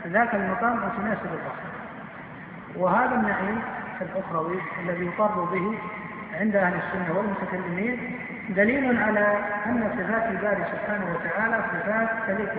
[0.06, 1.70] ذاك المقام أو تناسب البصر
[2.76, 3.62] وهذا النعيم
[4.00, 5.78] الأخروي الذي يقر به
[6.40, 8.18] عند أهل السنة والمتكلمين
[8.50, 12.54] دليل على أن صفات الباري سبحانه وتعالى صفات تليق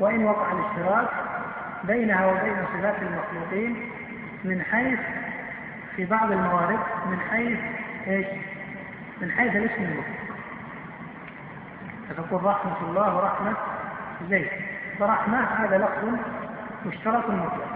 [0.00, 1.08] وإن وقع الاشتراك
[1.84, 3.90] بينها وبين صفات المخلوقين
[4.44, 4.98] من حيث
[5.96, 6.78] في بعض الموارد
[7.10, 7.58] من حيث
[8.06, 8.26] إيش؟
[9.20, 10.22] من حيث الاسم المطلق
[12.08, 13.52] فتقول رحمة الله ورحمة
[14.28, 14.48] زيد
[14.98, 16.18] فرحمة هذا لفظ
[16.86, 17.68] مشترك مطلق.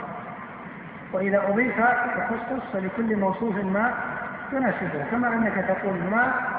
[1.13, 3.95] وإذا أضيف وخصص فلكل موصوف ما
[4.53, 5.05] يناسبه.
[5.11, 6.56] كما أنك تقول ماء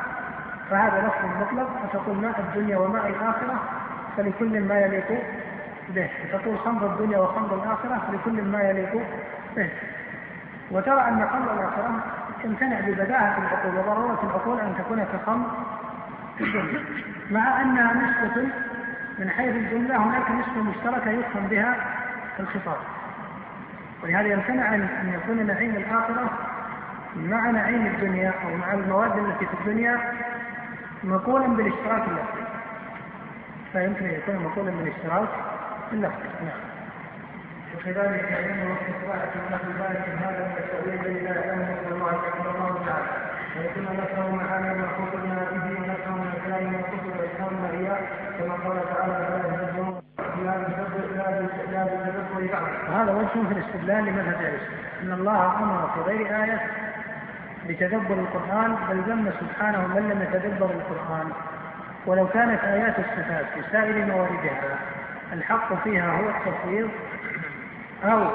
[0.69, 3.59] فهذا لفظ مطلق وتقول ماء الدنيا وماء الآخرة
[4.17, 5.07] فلكل ما يليق
[5.89, 6.09] به.
[6.25, 8.93] وتقول خمر الدنيا وخمر الآخرة فلكل ما يليق
[9.55, 9.69] به.
[10.71, 12.03] وترى أن خمر الآخرة
[12.43, 15.47] تمتنع ببداهة العقول وضرورة العقول أن تكون كخمر.
[16.41, 16.83] الدنيا
[17.31, 18.47] مع أنها نسبة
[19.19, 21.75] من حيث الجملة هناك نسبة مشتركة يفهم بها
[22.39, 22.77] الخطاب.
[24.03, 26.29] ولهذا يمتنع أن يكون نعيم الآخرة
[27.15, 29.99] مع نعيم الدنيا أو مع المواد التي في الدنيا
[31.07, 32.43] مقولا بالاشتراك اللفظي
[33.71, 35.29] فيمكن أن يكون مقولا بالاشتراك
[35.93, 36.59] اللفظي نعم.
[37.75, 42.85] وكذلك علم واستطاعة نحو ذلك هذا من التأويل الذي لا يعلمه إلا الله سبحانه الله
[42.85, 43.07] تعالى.
[43.57, 47.99] ويكون نفسه معاني ما خطبنا به ونفسه من الكلام خطب وإسلامنا إياه
[48.39, 49.27] كما قال تعالى
[52.89, 54.59] وهذا وجه في الاستدلال لمذهب
[55.03, 56.86] إن الله أمر في غير آية
[57.67, 61.31] بتدبر القرآن بل ذم سبحانه من لم يتدبر القرآن.
[62.05, 64.77] ولو كانت آيات الصفات في سائر مواردها
[65.33, 66.89] الحق فيها هو التفويض
[68.03, 68.27] أو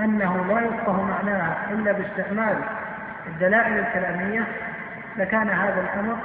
[0.00, 2.56] أنه لا يفقه معناها إلا باستعمال
[3.26, 4.44] الدلائل الكلامية
[5.16, 6.16] لكان هذا الأمر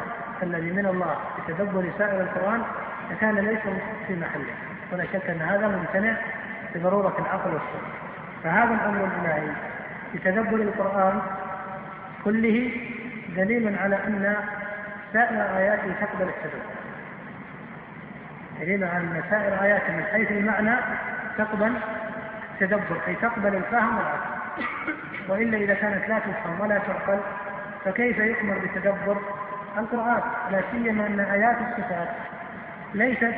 [0.43, 1.15] الذي من الله
[1.47, 2.61] بتدبر سائر القرآن
[3.11, 3.59] لكان ليس
[4.07, 4.53] في محله.
[4.91, 6.13] ولا شك أن هذا ممتنع
[6.75, 7.91] بضرورة العقل والسنة
[8.43, 9.51] فهذا الأمر الإلهي.
[10.13, 11.21] بتدبر القرآن
[12.25, 12.71] كله
[13.35, 14.35] دليل على أن
[15.13, 16.75] سائر اياته تقبل التدبر
[18.61, 20.75] دليل على أن سائر اياته من حيث المعنى
[21.37, 21.73] تقبل
[22.53, 24.35] التدبر أي تقبل الفهم والعقل.
[25.29, 27.19] وإلا إذا كانت لا تفهم ولا تعقل
[27.85, 29.17] فكيف يؤمر بتدبر؟
[29.77, 30.21] القرآن.
[30.51, 32.07] لا سيما أن آيات الصفات
[32.93, 33.35] ليست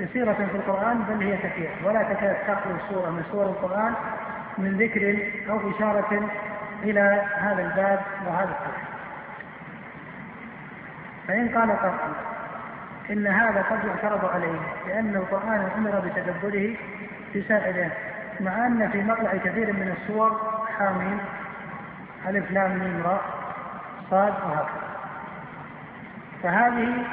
[0.00, 3.94] كثيرة في القرآن بل هي كثيرة ولا تكاد تخلو سورة من سور القرآن
[4.58, 5.18] من ذكر
[5.50, 6.30] أو إشارة
[6.82, 8.92] إلى هذا الباب وهذا التوحيد
[11.28, 12.12] فإن قال قائل
[13.10, 16.76] إن هذا قد يعترض عليه لأن القرآن أمر بتدبره
[17.32, 17.90] في سائره
[18.40, 20.40] مع أن في مطلع كثير من السور
[20.78, 21.18] حامين
[22.28, 23.22] ألف لام ميم راء
[24.10, 24.92] صاد وهكذا.
[26.42, 27.04] فهذه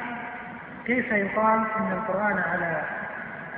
[0.85, 2.81] كيف يقال إن القرآن على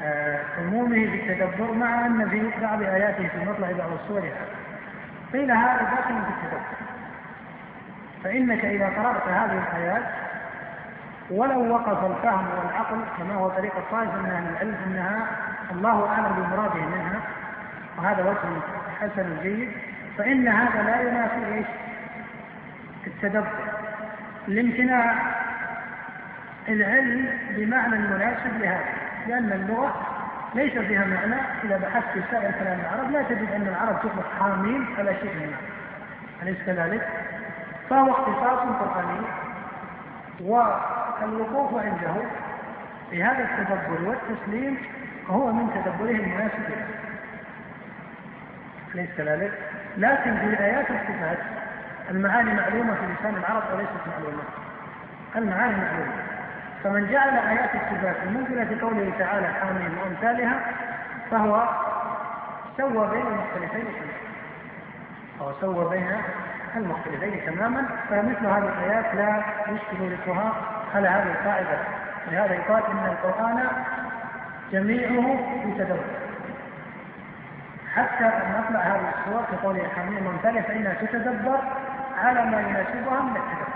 [0.03, 4.60] آه، عمومه بالتدبر مع أن في بعض آياته في مطلع بعض السور هذا
[5.33, 6.61] قيل هذا داخل في التدبر
[8.23, 10.03] فإنك إذا قرأت هذه الآيات
[11.31, 15.27] ولو وقف الفهم والعقل كما هو طريقه طائفه من أهل العلم أنها
[15.71, 17.19] الله أعلم بمراده منها
[17.97, 18.61] وهذا وجه
[19.01, 19.71] حسن جيد.
[20.17, 21.65] فإن هذا لا ينافي إيش؟
[23.07, 23.81] التدبر.
[24.47, 25.15] الامتناع
[26.67, 28.85] العلم بمعنى مناسب لهذا
[29.27, 30.00] لأن اللغة
[30.55, 34.85] ليس فيها معنى إذا بحثت في سائر كلام العرب لا تجد أن العرب تطلق حامين
[34.97, 35.53] على شيء من
[36.43, 37.07] أليس كذلك؟
[37.89, 39.21] فهو اختصاص قرآني.
[40.41, 42.13] والوقوف عنده
[43.09, 44.77] في هذا التدبر والتسليم
[45.29, 46.69] هو من تدبره المناسب.
[46.69, 46.85] له
[48.95, 49.51] أليس كذلك؟
[49.97, 51.37] لكن في آيات الصفات
[52.09, 54.43] المعاني معلومة في لسان العرب وليست معلومة.
[55.35, 56.30] المعاني معلومة.
[56.83, 60.59] فمن جعل آيات الصفات المنزلة قوله تعالى حامين وأمثالها
[61.31, 61.69] فهو
[62.77, 63.85] سوى بين المختلفين
[65.41, 66.07] أو سوى بين
[66.75, 67.85] المختلفين تماما.
[68.09, 70.53] فمثل هذه الآيات لا يشكل ذكرها
[70.95, 71.77] على هذه القاعدة.
[72.31, 73.67] لهذا يقال إن القرآن
[74.71, 76.03] جميعه يتدبر
[77.95, 81.59] حتى نطلع هذه الصور في قوله حميم فإنها تتدبر
[82.23, 83.70] على ما يناسبها من التدبر.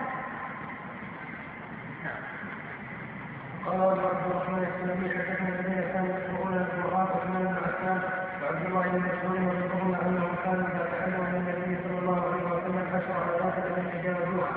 [3.66, 8.00] قال ابو عبد الرحمن السلمي حدثنا الذين كانوا يقرؤون القران عثمان بن عفان
[8.42, 12.86] وعبد الله بن مسعود ويذكرون انهم كانوا إذا تعلموا من النبي صلى الله عليه وسلم
[12.96, 14.52] عشر الاف لم يجاوزوها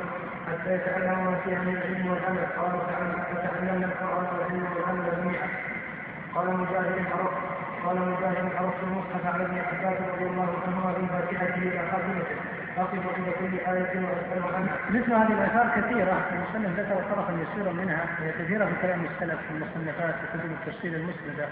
[0.49, 2.47] حتى يتعلموا ما فيها من العلم والعمل.
[2.59, 2.81] قالوا
[3.33, 5.49] فتعلمنا القرآن والعلم والعمل جميعا.
[6.35, 7.35] قال مجاهد عرف
[7.85, 12.58] قال مجاهد عرفت المصحف على ابن عباس رضي الله عنهما من فاتحته إلى خاتمته.
[13.93, 14.99] كل.
[14.99, 19.51] مثل هذه الآثار كثيرة المصنف ذكر طرفا يسيرا منها هي كثيرة في كلام السلف في
[19.51, 21.49] المصنفات في كتب التفسير المسندة.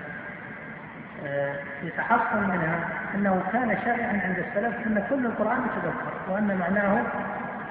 [1.26, 7.02] آه، يتحصل منها أنه كان شائعا عند السلف أن كل القرآن يتذكر وأن معناه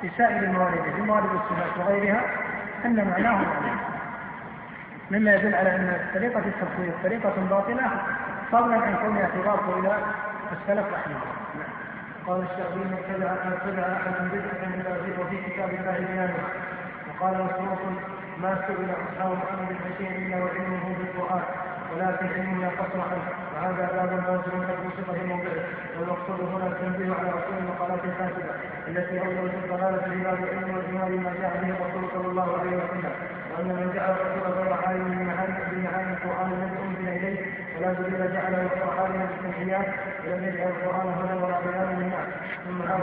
[0.02, 2.22] في سائر موارده في موارد الصفات وغيرها
[2.86, 3.78] أن معناه معلوم
[5.12, 7.92] مما يدل على أن طريقة التفسير طريقة باطلة
[8.52, 9.98] فضلا عن كونها تضاف إلى
[10.52, 11.65] السلف رحمه الله.
[12.28, 16.46] قال الشافعي من ابتدع ان ابتدع أحد بدعة من وفي كتاب الله بيانها
[17.08, 17.82] وقال مسروق
[18.42, 21.44] ما سئل أصحاب محمد بن شيء إلا وعلمه بالقرآن
[21.92, 23.26] ولكن علمنا قصر عنه.
[23.56, 25.66] وهذا باب نازل قد وصف في موضعه.
[26.00, 28.54] والمقصود هنا التنبيه على أصول المقالات الفاسدة
[28.88, 33.14] التي اولت الضلاله في باب العلم والايمان ما جاء به الرسول صلى الله عليه وسلم
[33.52, 35.04] وأن من جعل الرسول غير عالم
[35.72, 39.88] بمعاني القرآن الذي انزل إليه ولا دليل جعله عالم بالسمعيات
[40.26, 42.28] ولم يجعل القرآن هدى ولا بيان للناس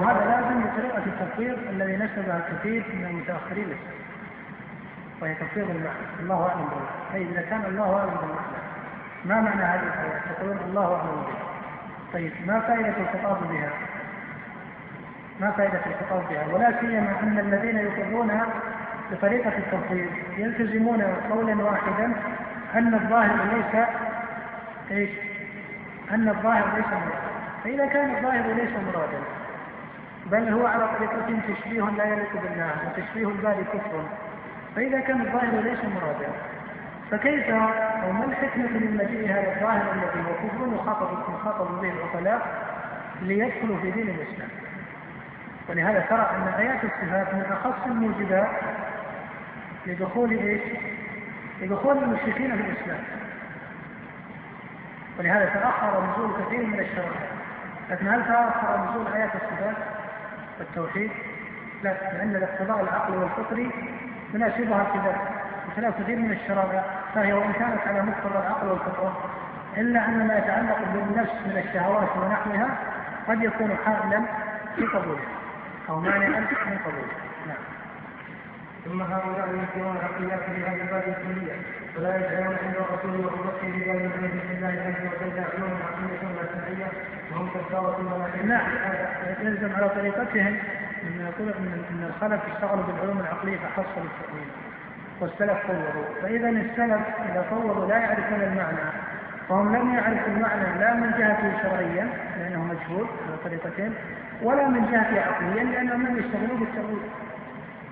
[0.01, 4.03] وهذا لازم بطريقه التفسير الذي نسبها كثير من المتأخرين للسلف
[5.23, 8.63] وهي تفسير المعنى الله أعلم بالله طيب إذا كان الله أعلم بالمعنى
[9.25, 11.53] ما معنى هذه الايات؟ تقولون الله أعلم بها
[12.13, 13.71] طيب ما فائدة الخطاب بها؟
[15.41, 18.41] ما فائدة الخطاب بها؟ ولا سيما أن الذين يقرون
[19.13, 20.09] بطريقة التفسير
[20.39, 22.13] يلتزمون قولا واحدا
[22.75, 23.87] أن الظاهر ليس
[24.91, 25.11] إيش؟
[26.11, 27.33] أن الظاهر ليس مرادا
[27.65, 29.19] فإذا كان الظاهر ليس مرادا
[30.27, 34.05] بل هو على طريقة تشبيه لا يليق بالله وتشبيه البال كفر
[34.77, 36.29] فإذا كان الظاهر ليس مرادا
[37.11, 42.47] فكيف أو ما الحكمة من مجيء هذا الظاهر الذي هو كفر يخاطب يخاطب به العقلاء
[43.23, 44.49] ليدخلوا في دين الإسلام
[45.69, 48.49] ولهذا ترى أن آيات الصفات من أخص الموجبات
[49.87, 50.63] لدخول إيش؟
[51.61, 53.01] لدخول المشركين في الإسلام
[55.19, 57.21] ولهذا تأخر نزول كثير من الشرائع.
[57.91, 59.77] لكن هل تأخر نزول آيات الصفات
[60.59, 61.11] والتوحيد؟
[61.83, 63.71] لا لأن الاقتضاء العقلي والفطري
[64.35, 65.21] يناسبها في ذلك
[65.69, 66.85] بخلاف كثير من الشرائع.
[67.15, 69.17] فهي وإن كانت على مقتضى العقل والفطرة
[69.77, 72.79] إلا أن ما يتعلق بالنفس من الشهوات ونحوها
[73.29, 74.23] قد يكون حائلا
[74.77, 75.25] في قبولها
[75.89, 77.32] أو مانعا من قبولها.
[78.85, 81.53] ثم هؤلاء ينكرون في هذا الباب الكلية
[81.97, 86.89] ولا يجعلون عند الرسول والرسول بباب من بسم الله عز وجل عقلية ولا سمعية
[87.33, 88.71] وهم كفارة المناهج نعم
[89.43, 90.57] يلزم على طريقتهم
[91.21, 91.49] يقول
[91.91, 94.51] أن الخلف اشتغلوا بالعلوم العقلية فحصلوا التأويل.
[95.21, 96.05] والسلف طوروا.
[96.23, 98.91] فإذا السلف إذا طوروا لا يعرفون المعنى
[99.49, 103.95] فهم لم يعرفوا المعنى لا من جهته شرعيا لأنه مجهول على طريقتين
[104.43, 107.03] ولا من جهته عقليا لأنهم لم يشتغلوا بالتأويل.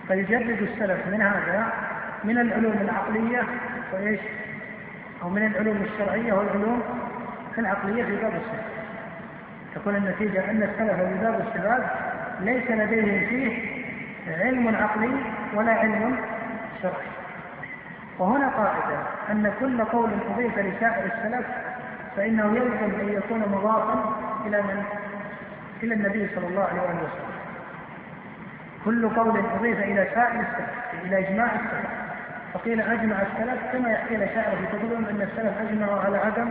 [0.09, 1.73] فيجرد السلف من هذا
[2.25, 3.43] من العلوم العقلية
[3.93, 4.21] وإيش؟
[5.23, 6.83] أو من العلوم الشرعية والعلوم
[7.59, 8.65] العقلية في باب السلف
[9.75, 11.83] تكون النتيجه إن السلف في باب الصفات
[12.41, 13.81] ليس لديهم فيه
[14.29, 15.11] علم عقلي
[15.55, 16.17] ولا علم
[16.83, 17.11] شرعي
[18.19, 18.97] وهنا قاعدة
[19.31, 21.47] أن كل قول أضيف لسائر السلف
[22.17, 24.17] فإنه يلزم أن يكون مضافا
[24.47, 24.85] إلى من؟
[25.83, 27.30] إلى النبي صلى الله عليه وسلم
[28.85, 31.91] كل قول أضيف إلى سائر السلف إلى إجماع السلف.
[32.55, 36.51] فقيل أجمع السلف كما يحكي الأشاعرة في كتبهم أن السلف أجمعوا على عدم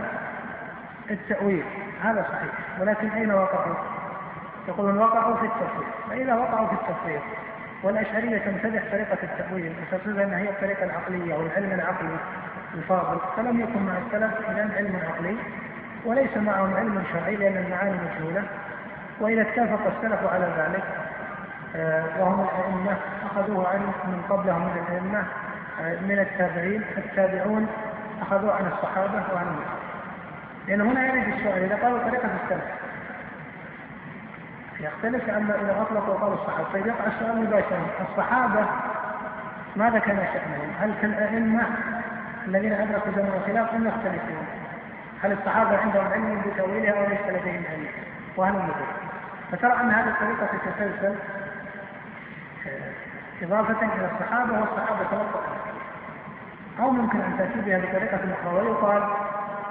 [1.10, 1.64] التأويل.
[2.02, 2.80] هذا صحيح.
[2.80, 3.74] ولكن أين وقعوا؟
[4.68, 5.86] يقولون وقعوا في التفسير.
[6.10, 7.20] فإذا وقعوا في التفسير
[7.82, 12.16] والأشعرية تمتدح طريقة التأويل وتصف أنها هي الطريقة العقلية والعلم العقلي
[12.74, 15.36] الفاضل فلم يكن مع السلف إذا علم عقلي
[16.04, 18.42] وليس معهم علم شرعي لأن المعاني مجهولة.
[19.20, 20.84] وإذا اتفق السلف على ذلك
[22.18, 22.96] وهم الأئمة
[23.26, 25.24] أخذوه عن من قبلهم من الأئمة
[25.80, 27.66] آه، من التابعين التابعون
[28.22, 29.90] أخذوه عن الصحابة وعن الصحابة
[30.68, 32.64] لأن هنا يرد السؤال إذا قالوا طريقة السلف
[34.80, 38.66] يختلف عما إذا أطلقوا قول الصحابة طيب يقع السؤال مباشرة الصحابة
[39.76, 41.66] ماذا كان شأنهم؟ هل كالأئمة
[42.46, 44.46] الذين أدركوا زمن الخلاف أم يختلفون؟
[45.22, 47.86] هل الصحابة عندهم علم بتأويلها أو ليس لديهم علم؟
[48.36, 48.86] وهل النظر؟
[49.52, 51.39] فترى أن هذه الطريقة تتسلسل آه،
[53.42, 55.40] إضافة إلى الصحابة والصحابة توقفوا
[56.80, 59.02] أو ممكن أن تأتي بها بطريقة أخرى ويقال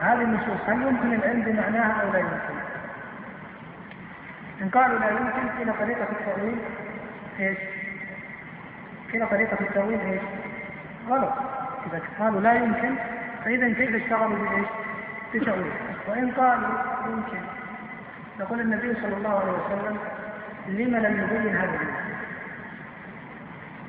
[0.02, 2.60] هذه النصوص هل يمكن العلم بمعناها أو لا يمكن؟
[4.62, 6.58] إن قالوا لا يمكن إلى طريقة التأويل
[7.40, 7.58] إيش؟
[9.14, 10.22] إلى طريقة التأويل إيش؟
[11.10, 11.34] غلط
[11.86, 12.96] إذا قالوا لا يمكن
[13.46, 14.68] فإذا كيف اشتغلوا بإيش؟
[15.34, 15.72] بتأويل
[16.08, 16.70] وإن قالوا
[17.06, 17.40] يمكن
[18.40, 19.98] نقول النبي صلى الله عليه وسلم
[20.68, 22.09] لما لم يبين هذا المعنى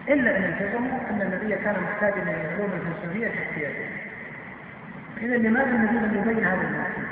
[0.09, 3.87] إلا أن التزموا أن النبي كان محتاجا إلى العلوم الفلسفية في احتياجه
[5.19, 7.07] إذا لماذا النبي لم يبين هذا المعنى؟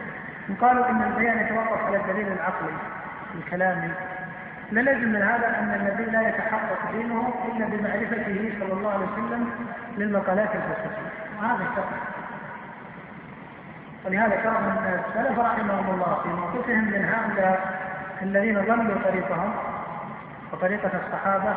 [0.51, 2.73] إن قالوا أن البيان يتوقف على الدليل العقلي
[3.35, 3.91] الكلامي
[4.73, 9.51] للزم من هذا أن النبي لا يتحقق دينه إلا بمعرفته صلى الله عليه وسلم
[9.99, 11.85] للمقالات الفلسفية وهذا شرط
[14.07, 17.79] ولهذا شرع من السلف رحمهم الله في موقفهم من هؤلاء
[18.23, 19.55] الذين ضلوا طريقهم
[20.53, 21.57] وطريقة الصحابة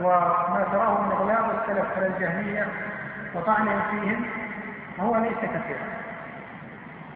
[0.00, 2.66] وما تراه من اغلاق السلف على الجهمية
[3.34, 4.24] وطعنهم فيهم
[5.00, 5.86] هو ليس كثيرا.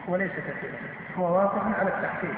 [0.09, 0.77] هو ليس كثيرا.
[1.17, 2.35] هو واقع على التحقيق.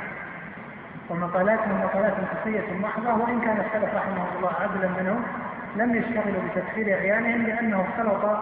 [1.10, 5.24] ومقالاتهم مقالات خفية محضة وإن كان السلف رحمه الله عدلا منهم
[5.76, 8.38] لم يشتغلوا بتكفير أعيانهم لأنه اختلط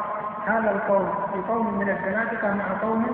[0.47, 3.05] هذا القول بقوم من الزنادقة مع قوم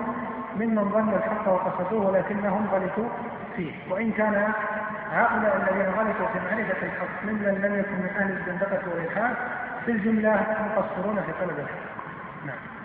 [0.60, 3.08] ممن ظن الحق وقصدوه ولكنهم غلطوا
[3.56, 3.72] فيه.
[3.90, 4.52] وإن كان
[5.12, 9.34] هؤلاء الذين غلطوا في معرفة الحق ممن لم يكن من أهل الزندقة والإلحاد
[9.84, 10.46] في الجملة
[10.76, 11.86] مقصرون في طلب الحق.
[12.46, 12.75] نعم.